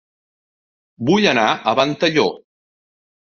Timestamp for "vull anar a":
1.09-1.75